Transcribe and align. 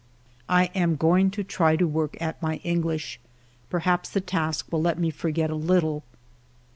I 0.49 0.71
am 0.73 0.95
going 0.95 1.29
to 1.29 1.43
try 1.43 1.75
to 1.75 1.85
work 1.85 2.17
at 2.19 2.41
my 2.41 2.55
English. 2.63 3.19
Per 3.69 3.81
haps 3.81 4.09
the 4.09 4.19
task 4.19 4.71
will 4.71 4.83
help 4.83 4.97
me 4.97 5.11
to 5.11 5.17
forget 5.19 5.51
a 5.51 5.55
little. 5.55 6.01